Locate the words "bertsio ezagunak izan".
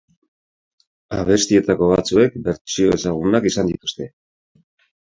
2.49-3.75